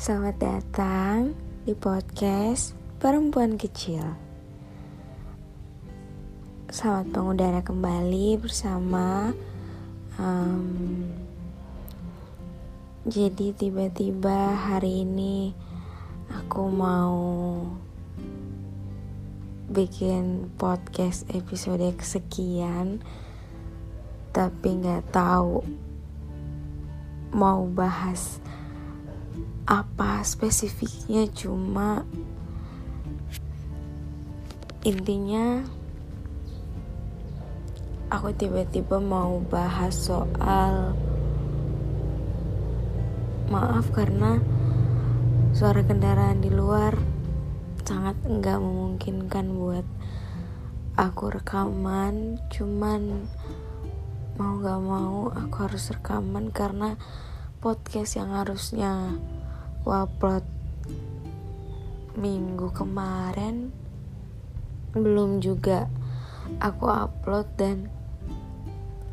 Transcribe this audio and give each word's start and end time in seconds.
Selamat 0.00 0.40
datang 0.40 1.36
di 1.68 1.76
podcast 1.76 2.72
Perempuan 3.04 3.60
Kecil. 3.60 4.00
Selamat 6.72 7.12
mengudara 7.12 7.60
kembali 7.60 8.40
bersama. 8.40 9.36
Um, 10.16 11.04
jadi 13.04 13.52
tiba-tiba 13.52 14.56
hari 14.56 15.04
ini 15.04 15.52
aku 16.32 16.64
mau 16.72 17.20
bikin 19.68 20.48
podcast 20.56 21.28
episode 21.28 21.92
kesekian, 22.00 23.04
tapi 24.32 24.80
nggak 24.80 25.12
tahu 25.12 25.60
mau 27.36 27.68
bahas 27.68 28.40
apa 29.68 30.24
spesifiknya 30.24 31.28
cuma 31.32 32.04
intinya 34.86 35.64
aku 38.08 38.32
tiba-tiba 38.36 39.00
mau 39.00 39.40
bahas 39.44 39.96
soal 39.96 40.96
maaf 43.50 43.90
karena 43.92 44.40
suara 45.50 45.82
kendaraan 45.82 46.40
di 46.40 46.48
luar 46.48 46.94
sangat 47.90 48.14
enggak 48.22 48.62
memungkinkan 48.62 49.50
buat 49.50 49.86
aku 50.94 51.40
rekaman. 51.42 52.38
Cuman 52.54 53.26
mau 54.38 54.62
gak 54.62 54.80
mau 54.80 55.32
aku 55.34 55.56
harus 55.66 55.90
rekaman 55.90 56.54
karena 56.54 56.94
podcast 57.58 58.14
yang 58.14 58.30
harusnya 58.36 59.18
aku 59.90 60.06
upload 60.06 60.46
minggu 62.14 62.70
kemarin. 62.70 63.74
Belum 64.94 65.42
juga 65.42 65.90
aku 66.62 66.86
upload 66.86 67.50
dan 67.58 67.90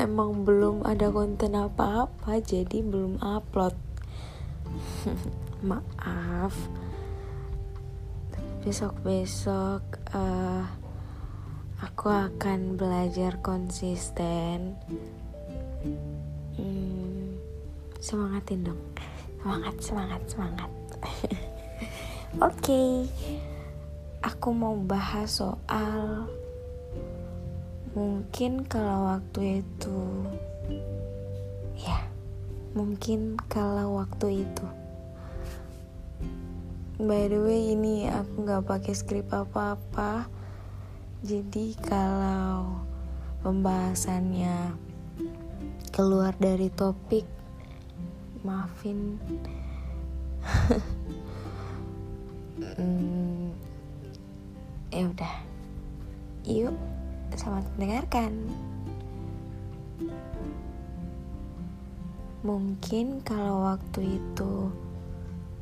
emang 0.00 0.48
belum 0.48 0.80
ada 0.88 1.12
konten 1.12 1.60
apa-apa 1.60 2.40
jadi 2.40 2.80
belum 2.80 3.20
upload. 3.20 3.76
Maaf. 5.68 6.56
Besok-besok 8.64 9.84
uh, 10.16 10.64
aku 11.84 12.08
akan 12.08 12.80
belajar 12.80 13.36
konsisten. 13.44 14.80
Hmm, 16.56 17.36
semangatin 18.00 18.72
dong 18.72 19.11
semangat 19.42 19.74
semangat 19.82 20.22
semangat. 20.30 20.70
Oke. 22.38 22.62
Okay. 22.62 22.90
aku 24.22 24.54
mau 24.54 24.78
bahas 24.78 25.42
soal 25.42 26.30
mungkin 27.90 28.62
kalau 28.62 29.10
waktu 29.10 29.66
itu 29.66 29.98
ya 31.74 32.06
mungkin 32.78 33.34
kalau 33.50 33.98
waktu 33.98 34.46
itu. 34.46 34.66
By 37.02 37.26
the 37.26 37.42
way 37.42 37.74
ini 37.74 38.06
aku 38.06 38.46
nggak 38.46 38.62
pakai 38.62 38.94
skrip 38.94 39.26
apa-apa. 39.34 40.30
Jadi 41.26 41.74
kalau 41.82 42.78
pembahasannya 43.42 44.78
keluar 45.90 46.30
dari 46.38 46.70
topik 46.70 47.41
maafin. 48.42 49.18
Hmm, 52.62 53.54
ya 54.90 55.06
udah. 55.06 55.34
Yuk 56.46 56.74
selamat 57.38 57.64
mendengarkan. 57.74 58.32
Mungkin 62.42 63.22
kalau 63.22 63.70
waktu 63.70 64.18
itu 64.18 64.74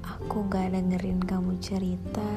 aku 0.00 0.48
gak 0.48 0.72
dengerin 0.72 1.20
kamu 1.20 1.60
cerita 1.60 2.32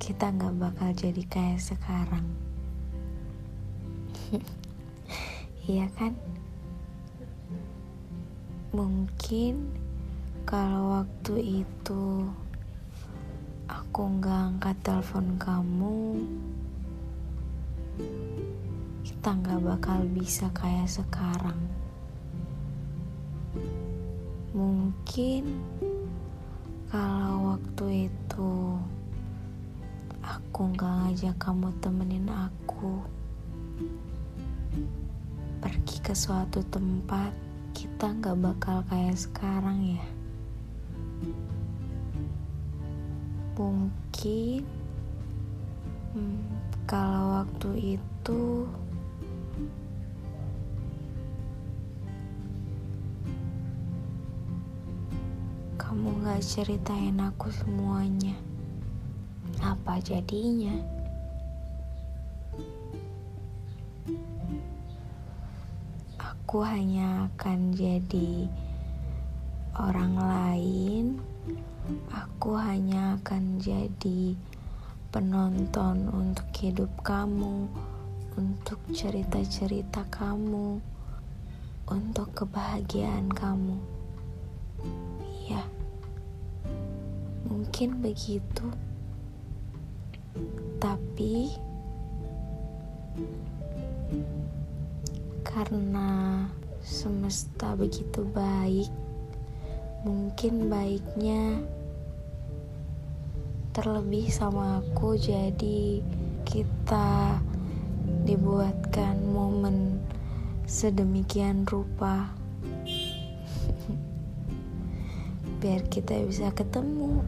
kita 0.00 0.32
gak 0.32 0.56
bakal 0.56 0.90
jadi 0.96 1.22
kayak 1.28 1.60
sekarang. 1.60 2.26
Iya 5.64 5.88
kan 5.96 6.12
Mungkin 8.74 9.70
kalau 10.42 10.98
waktu 10.98 11.62
itu 11.62 12.26
aku 13.70 14.18
nggak 14.18 14.40
angkat 14.50 14.74
telepon 14.82 15.38
kamu, 15.38 16.18
kita 19.06 19.30
nggak 19.30 19.62
bakal 19.62 20.02
bisa 20.10 20.50
kayak 20.50 20.90
sekarang. 20.90 21.54
Mungkin 24.50 25.54
kalau 26.90 27.54
waktu 27.54 28.10
itu 28.10 28.54
aku 30.18 30.74
nggak 30.74 30.94
ngajak 30.98 31.36
kamu 31.38 31.70
temenin 31.78 32.26
aku 32.26 33.06
pergi 35.62 35.96
ke 36.02 36.10
suatu 36.10 36.58
tempat 36.74 37.43
kita 37.74 38.14
nggak 38.14 38.38
bakal 38.38 38.86
kayak 38.86 39.18
sekarang 39.18 39.98
ya. 39.98 40.04
Mungkin 43.58 44.62
hmm, 46.14 46.42
kalau 46.86 47.42
waktu 47.42 47.98
itu 47.98 48.70
kamu 55.74 56.08
nggak 56.22 56.42
ceritain 56.42 57.18
aku 57.18 57.50
semuanya 57.50 58.34
apa 59.62 60.02
jadinya 60.02 60.74
aku 66.54 66.62
hanya 66.70 67.26
akan 67.34 67.74
jadi 67.74 68.46
orang 69.74 70.14
lain. 70.14 71.18
Aku 72.14 72.54
hanya 72.54 73.18
akan 73.18 73.58
jadi 73.58 74.38
penonton 75.10 76.06
untuk 76.14 76.46
hidup 76.54 76.94
kamu, 77.02 77.66
untuk 78.38 78.78
cerita-cerita 78.94 80.06
kamu, 80.14 80.78
untuk 81.90 82.30
kebahagiaan 82.38 83.34
kamu. 83.34 83.74
Ya, 85.50 85.66
mungkin 87.50 87.98
begitu, 87.98 88.70
tapi 90.78 91.50
karena 95.54 96.50
semesta 96.82 97.78
begitu 97.78 98.26
baik, 98.34 98.90
mungkin 100.02 100.66
baiknya 100.66 101.62
terlebih 103.70 104.26
sama 104.34 104.82
aku, 104.82 105.14
jadi 105.14 106.02
kita 106.42 107.38
dibuatkan 108.26 109.22
momen 109.30 110.02
sedemikian 110.66 111.62
rupa 111.70 112.34
biar 115.62 115.86
kita 115.86 116.18
bisa 116.26 116.50
ketemu, 116.50 117.22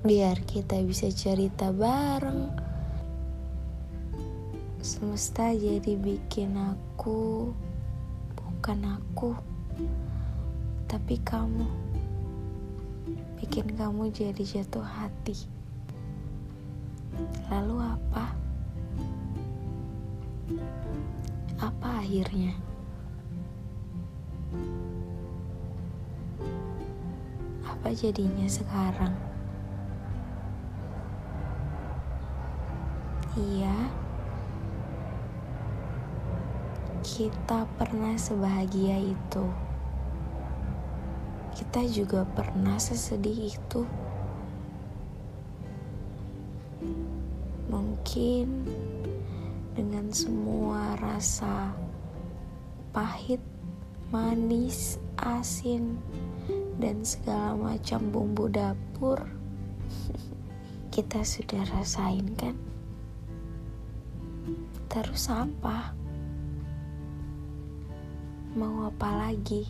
biar 0.00 0.40
kita 0.48 0.80
bisa 0.80 1.12
cerita 1.12 1.76
bareng. 1.76 2.64
Semesta 4.80 5.50
jadi 5.50 5.98
bikin 5.98 6.54
aku 6.54 7.50
bukan 8.66 8.98
aku, 8.98 9.30
tapi 10.90 11.22
kamu. 11.22 11.70
Bikin 13.38 13.78
kamu 13.78 14.10
jadi 14.10 14.42
jatuh 14.42 14.82
hati. 14.82 15.46
Lalu 17.46 17.78
apa? 17.78 18.34
Apa 21.62 22.02
akhirnya? 22.02 22.58
Apa 27.70 27.94
jadinya 27.94 28.50
sekarang? 28.50 29.14
Iya 33.38 34.05
kita 37.06 37.70
pernah 37.78 38.18
sebahagia 38.18 38.98
itu. 38.98 39.46
Kita 41.54 41.86
juga 41.86 42.26
pernah 42.26 42.82
sesedih 42.82 43.54
itu. 43.54 43.86
Mungkin 47.70 48.66
dengan 49.78 50.10
semua 50.10 50.98
rasa 50.98 51.70
pahit, 52.90 53.40
manis, 54.10 54.98
asin, 55.22 56.02
dan 56.82 57.06
segala 57.06 57.54
macam 57.54 58.02
bumbu 58.10 58.50
dapur 58.50 59.22
kita 60.90 61.22
sudah 61.22 61.62
rasain 61.70 62.34
kan? 62.34 62.56
Terus 64.90 65.30
apa? 65.30 65.95
Mau 68.56 68.88
apa 68.88 69.12
lagi? 69.12 69.68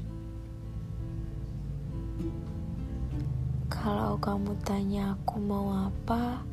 Kalau 3.66 4.14
kamu 4.14 4.54
tanya 4.62 5.18
aku 5.18 5.42
mau 5.42 5.90
apa, 5.90 6.46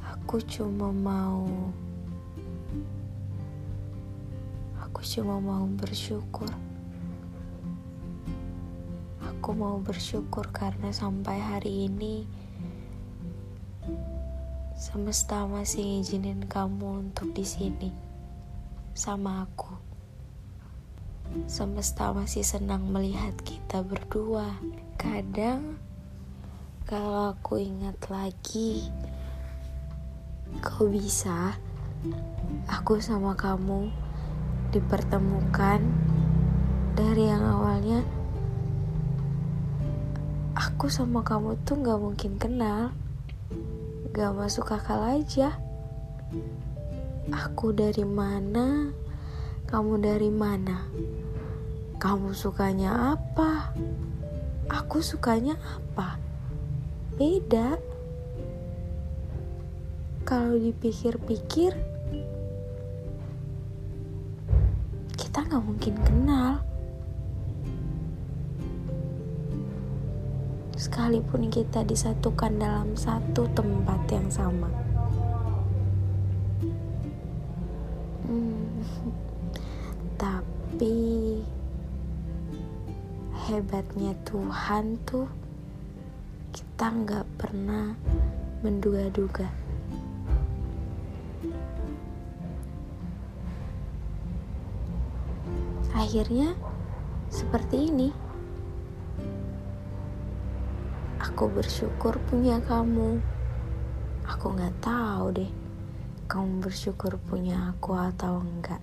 aku 0.00 0.40
cuma 0.48 0.88
mau 0.88 1.44
aku 4.80 5.04
cuma 5.04 5.44
mau 5.44 5.68
bersyukur. 5.76 6.48
Aku 9.28 9.52
mau 9.52 9.76
bersyukur 9.84 10.48
karena 10.56 10.88
sampai 10.88 11.36
hari 11.36 11.84
ini 11.84 12.24
semesta 14.72 15.44
masih 15.44 15.84
ngizinin 15.84 16.48
kamu 16.48 17.04
untuk 17.12 17.28
di 17.36 17.44
sini 17.44 17.92
sama 18.96 19.44
aku. 19.44 19.83
Semesta 21.44 22.08
masih 22.16 22.40
senang 22.40 22.88
melihat 22.88 23.36
kita 23.44 23.84
berdua. 23.84 24.56
Kadang 24.96 25.76
kalau 26.88 27.36
aku 27.36 27.60
ingat 27.60 28.00
lagi, 28.08 28.88
kau 30.64 30.88
bisa 30.88 31.52
aku 32.64 32.96
sama 32.96 33.36
kamu 33.36 33.92
dipertemukan? 34.72 35.84
Dari 36.96 37.28
yang 37.28 37.44
awalnya 37.44 38.00
aku 40.56 40.88
sama 40.88 41.20
kamu 41.20 41.60
tuh 41.68 41.76
gak 41.76 42.00
mungkin 42.00 42.40
kenal. 42.40 42.96
Gak 44.16 44.32
masuk 44.32 44.72
akal 44.72 45.20
aja. 45.20 45.60
Aku 47.28 47.76
dari 47.76 48.08
mana? 48.08 48.88
Kamu 49.68 50.00
dari 50.00 50.32
mana 50.32 50.88
kamu 52.04 52.36
sukanya 52.36 53.16
apa 53.16 53.72
aku 54.68 55.00
sukanya 55.00 55.56
apa 55.56 56.20
beda 57.16 57.80
kalau 60.28 60.60
dipikir-pikir 60.60 61.72
kita 65.34 65.50
nggak 65.50 65.64
mungkin 65.66 65.94
kenal. 66.06 66.62
Sekalipun 70.78 71.50
kita 71.50 71.82
disatukan 71.82 72.54
dalam 72.54 72.94
satu 72.94 73.50
tempat 73.50 74.00
yang 74.14 74.30
sama. 74.30 74.70
Hmm, 78.30 78.78
tapi 80.22 81.23
hebatnya 83.44 84.16
Tuhan 84.24 84.96
tuh 85.04 85.28
kita 86.56 86.88
nggak 86.88 87.26
pernah 87.36 87.92
menduga-duga. 88.64 89.64
akhirnya 96.14 96.52
seperti 97.26 97.90
ini. 97.90 98.14
Aku 101.18 101.50
bersyukur 101.50 102.20
punya 102.30 102.62
kamu. 102.62 103.18
Aku 104.28 104.54
nggak 104.54 104.78
tahu 104.78 105.34
deh, 105.34 105.50
kamu 106.30 106.62
bersyukur 106.62 107.18
punya 107.26 107.74
aku 107.74 107.98
atau 107.98 108.46
enggak. 108.46 108.78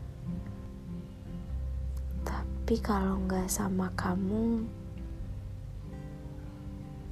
Tapi 2.71 2.88
kalau 2.88 3.19
nggak 3.27 3.51
sama 3.51 3.91
kamu, 4.00 4.63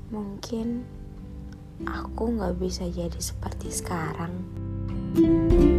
mungkin 0.08 0.88
aku 1.84 2.32
nggak 2.32 2.56
bisa 2.64 2.88
jadi 2.88 3.20
seperti 3.20 3.68
sekarang. 3.68 4.40
thank 5.20 5.52
you 5.60 5.79